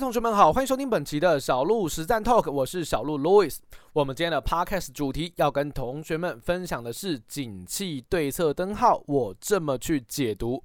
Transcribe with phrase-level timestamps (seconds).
[0.00, 3.54] 同学们好，欢迎收听本期的小鹿实战 Talk，我是小鹿 Louis。
[3.92, 10.64] 我们今天的 Podcast 主题要跟同学们分享的是景气对策灯号，我这么去解读。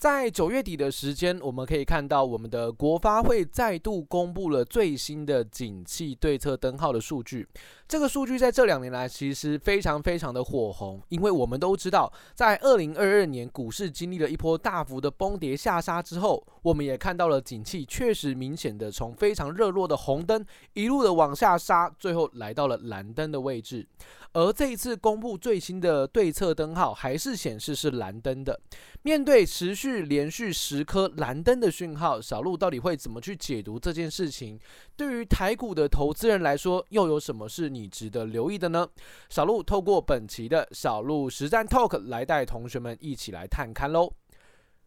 [0.00, 7.46] 在九月底的时间，我们可以看到我们的国发会再度公布了最新的景气对策灯号的数据。
[7.86, 20.42] 这个数据在这两年来其实非常非常的火红，因为我们都知道，在二零二二年股市经历了一波大幅的崩跌下杀之后，我们也看到了景气确实明显的从非常热络的红灯
[20.72, 23.86] 一路的往下杀，最后来到了蓝灯的位置。
[24.32, 28.58] 而这一次公布最新的对策灯号，还是显示是蓝灯的。
[29.02, 34.58] 面对持续连续十颗蓝灯的讯号，小鹿到底会怎么去解读这件事情？
[34.96, 38.88] 对于台股的投资人来说，又有什么是你值得留意的呢？
[39.28, 44.12] 小鹿透过本期的小鹿实战 Talk 来带同学们一起来探看喽。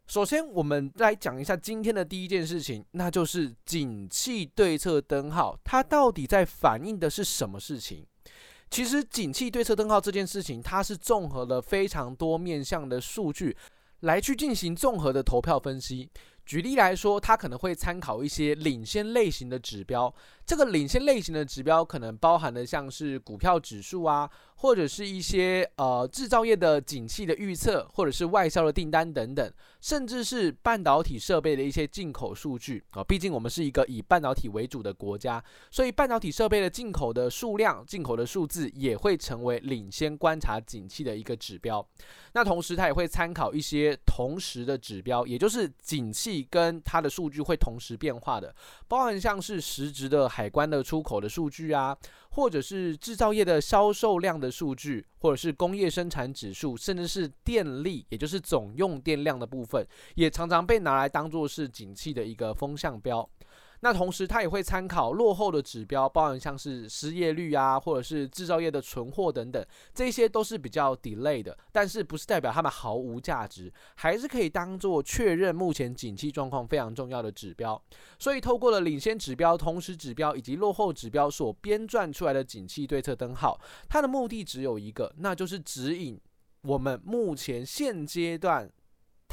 [0.07, 8.05] 首先，我们来讲一下今天的第一件事情，那就是景气对策灯号，它到底在反映的是什么事情？
[8.69, 13.55] 其实，景气对策灯号这件事情，它是综合了非常多面向的数据，
[14.03, 16.09] 来去进行综合的投票分析。
[16.45, 20.13] 举例来说，它可能会参考一些领先类型的指标。
[20.45, 24.29] 这个领先类型的指标可能包含的像是股票指数啊，
[24.63, 33.03] 或者是一些呃制造业的景气的预测，或者是外销的订单等等，甚至是半导体设备的一些进口数据啊。
[33.03, 41.85] 毕竟我们是一个以半导体为主的国家，所以半导体设备的进口的数量、进口的数字也会成为领先观察景气的一个指标。
[42.31, 48.55] 那同时，它也会参考一些同时的指标，也就是景气跟它的数据会同时变化的，
[48.87, 50.23] 包含像是实质的。
[50.33, 51.95] 海关的出口的数据啊，
[52.31, 59.83] 或者是制造业的销售量的数据，或者是工业生产指数，甚至是电力，也就是总用电量的部分，
[60.13, 63.27] 也常常被拿来当做是景气的一个风向标。
[63.83, 69.61] 那同时，它也会参考落后的指标，包含像是失业率啊，或者是制造业的存货等等，
[69.93, 77.79] 这些都是比较 delay 的，但是不是代表它们毫无价值，还是可以当做确认目前景气状况非常重要的指标。
[78.17, 86.17] 所以，透过了领先指标、同时指标以及落后指标所编撰出来的景气对策灯号，它的目的只有一个，那就是指引
[86.61, 88.71] 我们目前现阶段。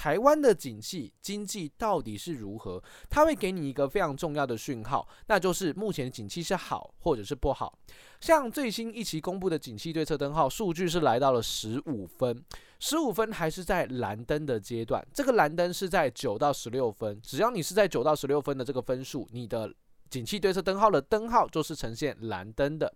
[0.01, 2.83] 台湾的景气经济到底是如何？
[3.11, 7.79] 它会给你一个非常重要的讯号，那就是目前景气是好或者是不好。
[8.19, 12.43] 像最新一期公布的景气对策灯号数据是来到了十五分，
[12.79, 15.07] 十五分还是在蓝灯的阶段。
[15.13, 19.71] 这个蓝灯是在九到十六分，只要你是在九到十六分的这个分数，你的
[20.09, 22.91] 景气对策灯号的灯号就是呈现蓝灯的。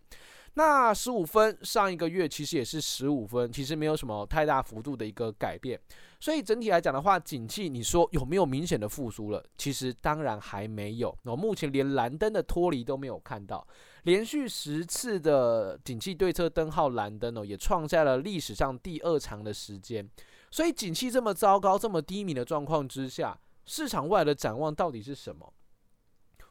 [0.57, 5.79] 那十五分上一个月其实也是十五分，其实没有什么太大幅度的一个改变。
[6.21, 9.45] 所以整体来讲的话，景气你说有没有明显的复苏了？
[9.59, 11.13] 其实当然还没有。
[11.25, 13.67] 我目前连蓝灯的脱离都没有看到，
[14.05, 20.09] 连续十次的景气对策灯号蓝灯哦，也创下了历史上第二长的时间。
[20.51, 23.37] 所以景气这么糟糕、这么低迷的状况之下，
[23.67, 25.53] 市场未来的展望到底是什么？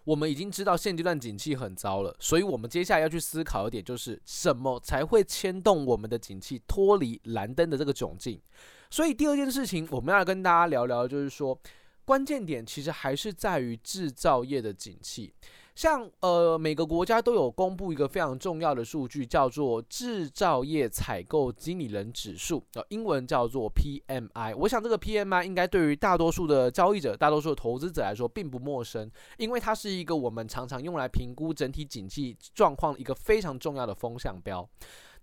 [0.06, 8.42] 我们已经知道现阶段景气很糟了，所以我们接下来要去思考一点，就是什么才会牵动我们的景气脱离蓝灯的这个窘境。
[8.90, 11.58] 所以第二件事情，我们要跟大家聊聊，就是说
[12.06, 15.34] 关键点其实还是在于制造业的景气。
[15.76, 24.56] 像呃，每个国家都有公布一个非常重要的数据，叫做制造业采购经理人指数，呃，英文叫做 PMI。
[24.56, 29.10] 我想这个 PMI 应该对于大多数的交易者、大多数的投资者来说并不陌生，
[29.40, 34.70] 因为它是一个我们常常用来评估整体景气状况一个非常重要的风向标。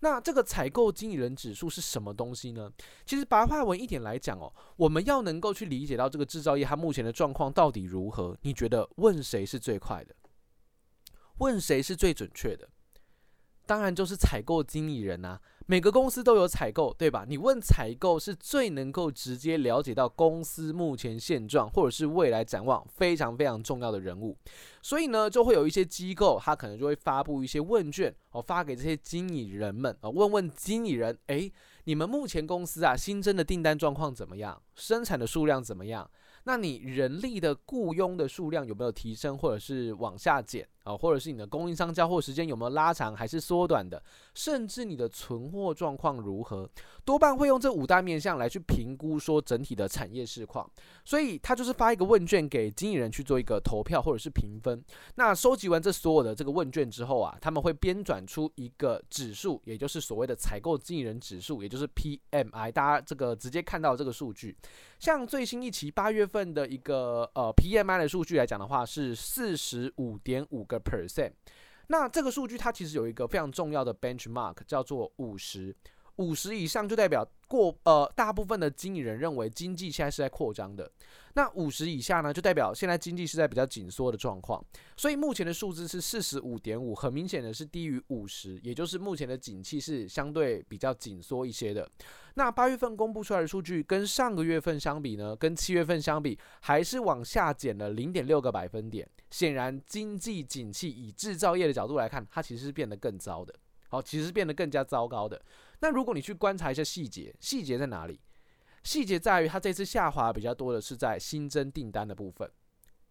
[0.00, 2.70] 那这个采购经理人指数是什么东西呢？
[3.06, 10.14] 其实白话文一点来讲哦，我们要能够去理解到这个制造业它目前的状况到底如何，你觉得问谁是最快的？
[11.38, 12.68] 问谁是最准确的？
[13.70, 15.40] 当然就是采购经理人啊。
[15.66, 17.24] 每个公司都有采购，对吧？
[17.28, 24.36] 你问采购是最能够直接了解到公司目前现状或者是未来展望非常非常重要的人物。
[24.82, 31.52] 所以呢，就会有一些机构，他可能就会发布一些问卷哦，发给这些经理人们啊，问问经理人，诶，
[31.84, 34.60] 你们目前公司啊新增的订单状况怎么样？
[34.74, 36.10] 生产的数量怎么样？
[36.42, 40.66] 那你人力的雇佣的数量有没有提升或者是往下减？
[40.82, 44.02] 啊，或者是你的供应商交货时间有没有拉长还是缩短的，
[44.34, 46.68] 甚至你的存货状况如何，
[47.04, 50.68] 多半会用这五大面向来去评估说整体的产业市况。
[51.04, 54.82] 所以他就是发一个问卷给经理人去做一个投票或者是评分。
[55.16, 62.72] 那收集完这所有的这个问卷之后啊，他们会编转出一个指数，也就是所谓的采购经理人指数，也就是 PMI。
[62.72, 64.56] 大家这个直接看到这个数据，
[64.98, 70.66] 像最新一期八月份的一个呃 PMI 的数据来讲的话，是四十五点五。
[70.70, 71.32] 个 percent，
[71.88, 75.74] 那这个数据它其实有一个非常重要的 benchmark，叫做五十，
[76.20, 80.88] 五十以上就代表过呃大部分的经理人认为经济现在是在扩张的。
[81.32, 84.62] 那五十以下呢，就代表现在经济是在比较紧缩的状况，
[84.98, 91.88] 所以目前的数字是四十五点五，很明显的是低于五十，也就是目前的景气是相对比较紧缩一些的。
[92.34, 99.08] 那八月份公布出来的数据跟上个月份相比呢，跟七月份相比，还是往下减了零点六个百分点。
[99.30, 103.54] 显然，经济景气以制造业的角度来看，它其实是变得更糟的。
[103.88, 105.40] 好，其实是变得更加糟糕的。
[105.80, 108.20] 那如果你去观察一下细节，细节在哪里？
[108.82, 112.50] 细节在于，它这次下滑比较多的是在新增订单的部分，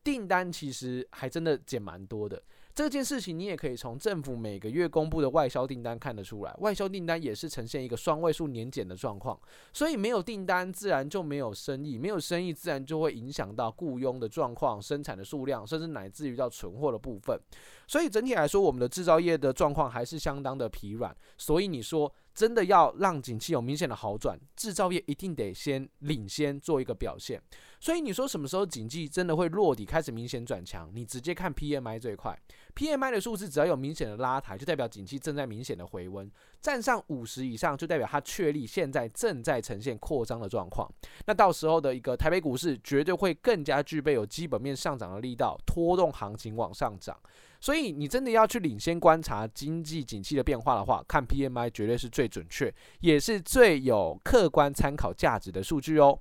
[0.04, 2.42] 订单其实还真的减蛮多的。
[2.74, 9.38] 这件事情你也可以从政府每个月公布的外销订单看得出来，外销订单也是呈现一个双位数年减的状况。
[9.74, 17.40] 所以没有订单，自然就没有生意，没有生意，自然就会影响到雇佣的状况、生产的数量，甚至乃至于到存货的部分。
[17.86, 21.16] 所以整体来说，我们的制造业的状况还是相当的疲软。
[21.38, 22.12] 所以你说。
[22.40, 27.44] 真的要让景气有明显的好转，制造业一定得先领先做一个表现。
[27.80, 30.92] 所以你说什么时候景气真的会落底，开始明显转强？
[30.94, 32.38] 你直接看 PMI 这一块
[32.76, 36.30] ，PMI 的数字只要有明显的拉抬，就代表景气正在明显的回温，
[36.62, 40.92] 站上五十以上，就代表它确立现在正在呈现扩张的状况。
[41.26, 47.18] 那到时候的一个台北股市绝对会更加具备有基本面上涨的力道，拖动行情往上涨。
[47.62, 56.20] 所以你真的要去领先观察经济景气的变化的话，看 PMI 绝对是最准确，也是最有客观参考价值的数据哦。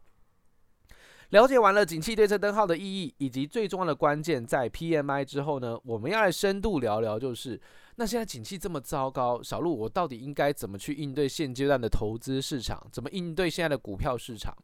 [1.31, 7.61] 了解完了景气对策灯号的意义以及最重要的关键在 PMI 之后呢，我们要来深度聊聊，就是
[7.97, 14.57] 那现在景气这么糟糕，小路我到底应该怎么去应对现阶段的投资市场，怎么应对现在的股票市场？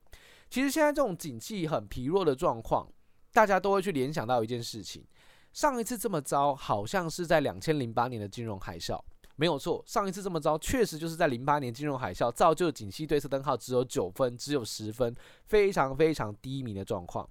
[0.48, 2.88] 其实现在这种景气很疲弱的状况，
[3.32, 5.04] 大家都会去联想到一件事情。
[5.52, 8.98] 上一次这么糟，好像是在两千零八年的金融海啸，
[9.36, 9.82] 没有错。
[9.86, 15.14] 上一次这么糟，确实就是在零八年金融海啸，造就景气对策灯号只有九分，只有十分，
[15.46, 17.28] 非常非常低迷的状况。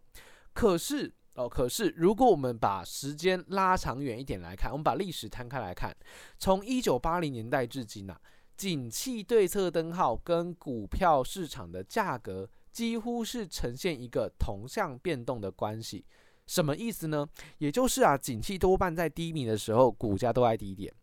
[0.54, 5.96] 可是哦，可是如果我们把时间拉长远一点来看，我们把历史摊开来看，
[6.38, 8.20] 从一九八零年代至今啊，
[8.56, 16.06] 景气对策灯号跟股票市场的价格几乎是呈现一个同向变动的关系。
[16.46, 17.28] 什么意思呢？
[17.58, 20.94] 也就是啊，景气多半在低迷的时候，股价都在低点；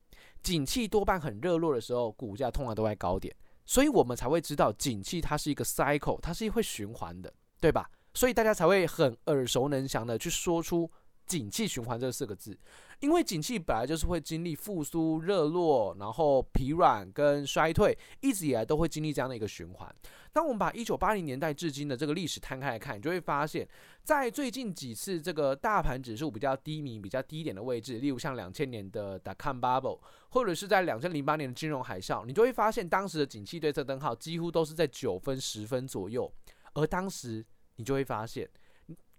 [0.42, 3.34] 景气多半很热络的时候，股价通常都在高点。
[3.66, 7.88] 所以我们才会知道，景气它是一个 cycle，它是会循环的，对吧？
[8.14, 10.90] 所以大家才会很耳熟能详的去说出
[11.26, 12.58] “景气循环”这四个字。
[13.00, 19.94] 因为景气本来就是会经历复苏、热络，然后疲软跟衰退，一直以来都会经历这样的一个循环。
[20.32, 23.66] 当我们把一九八零年代至今的这个历史摊开来看，你就会发现，
[24.04, 29.98] 在最近几次这个大盘指数比较低迷、比较低点的位置，例如像两千年的 dot-com bubble，
[30.28, 36.30] 或者是在两千零八年的金融海啸，你就会发现当时的景气对策灯号几乎都是在九分、十分左右，
[36.74, 37.44] 而当时
[37.76, 38.48] 你就会发现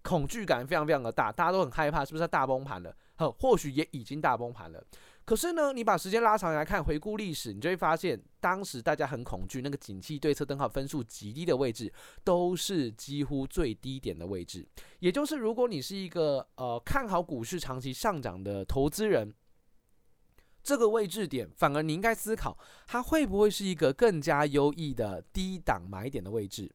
[0.02, 2.94] 恐惧感非常非常的大，大家都很害怕，是不是大崩盘了？
[3.16, 4.84] 呵，或许也已经大崩盘了。
[5.24, 11.92] 可是呢，你把时间拉长来看，回顾历史，你就会发现，当时大家很恐惧，那个景气对策灯号分数极低的位置，
[12.24, 14.66] 都是几乎最低点的位置。
[14.98, 19.32] 也就是，如果你是一个呃看好股市长期上涨的投资人，
[20.64, 26.74] 这个位置点，反而你应该思考，它会不会是一个更加优异的低档买点的位置？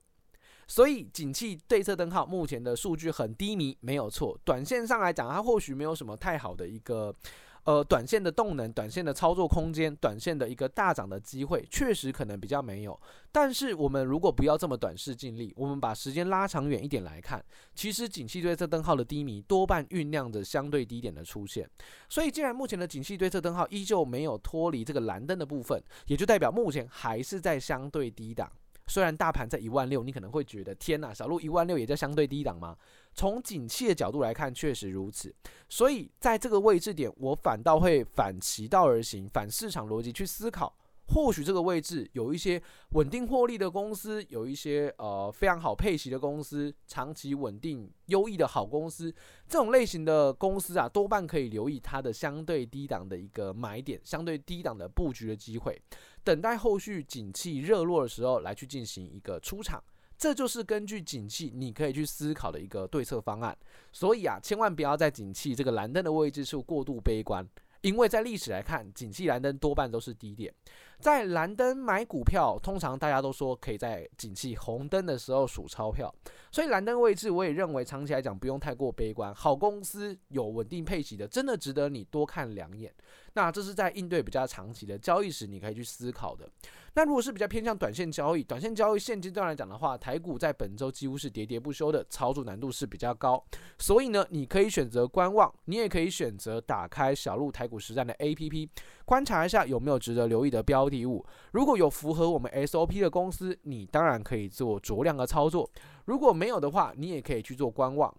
[0.67, 4.37] 所以，景气对策灯号目前的数据很低迷，没有错。
[4.43, 7.15] 短线上来讲，它或许没有什么太好的一个。
[7.63, 12.97] 呃，短线的动能、短线的操作空间、短线的一个大涨的机会，确实可能比较没有。
[13.29, 17.43] 但是，我们如果不要这么短视尽力，我们把时间拉长远一点来看，
[17.75, 21.69] 其实景气对策灯号的低迷多半酝酿着相对低点的出现。
[22.07, 28.49] 所以，既然目前的景气对策灯号依旧没有脱离这个蓝灯的部分，也就代表目前还是在相对低档。
[28.87, 32.75] 虽然大盘在一万六，你可能会觉得天呐，小路一万六也在相对低档吗？
[33.13, 35.33] 从景气的角度来看，确实如此。
[35.67, 40.73] 所以在这个位置点，我反倒会反其道而行，反市场逻辑去思考，
[41.07, 49.13] 或许这个位置有一些稳定获利的公司，有一些呃非常好配息的公司，长期稳定优异的好公司，
[49.47, 55.81] 这种类型的公司啊，多半可以留意它的相对低档的一个买点，相对低档的布局的机会，
[56.23, 59.81] 等待后续景气热络的时候来去进行一个出场。
[60.17, 63.55] 这就是根据景气，你可以去思考的一个对策方案。
[63.93, 67.47] 所以啊，千万不要在景气这个蓝灯的位置处过度悲观，
[67.81, 70.51] 因为在历史来看，景气蓝灯多半都是低点。
[70.99, 76.13] 在蓝灯买股票，通常大家都说可以在景气红灯的时候数钞票。
[76.51, 79.33] 所以蓝灯位置，我也认为长期来讲不用太过悲观。
[79.35, 82.91] 好公司有稳定配息的，真的值得你多看两眼。
[83.33, 86.49] 那这是在应对比较长期的交易时，你可以去思考的。
[86.95, 93.43] 那如果是比较偏向短线交易，短线交易现阶段来讲的话，台股在本周几乎是喋喋不休的，操作难度是比较高。
[93.77, 98.67] 所以呢，你可以选择观望，你也可以选择打开小鹿台股实战的 APP，
[99.05, 101.25] 观察一下有没有值得留意的标标的物。
[101.51, 105.69] 如果有符合我们 SOP 的公司，你当然可以做酌量的操作；
[106.05, 108.13] 如果没有的话，你也可以去做观望。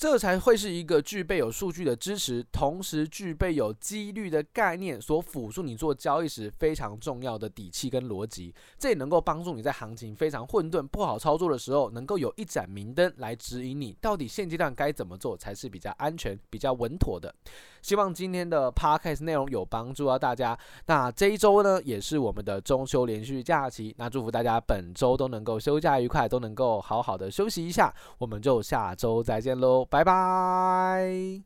[0.00, 8.54] 这才会是一个具备有数据的支持，同时具备有几率的概念所辅助你做交易时非常重要的底气跟逻辑。
[8.78, 17.34] 这也能够帮助你在行情非常混沌、不好操作的时候，能够有一盏明灯来指引你到底现阶段该怎么做才是比较安全、比较稳妥的。
[17.82, 20.58] 希望今天的 Podcast 内容有帮助到大家。
[20.86, 27.94] 那这一周呢，也是我们的中秋连续假期，那祝福大家本周都能够休假愉快，都能够好好的休息一下。
[28.16, 29.86] 我们就下周再见喽。
[29.90, 31.42] 拜拜。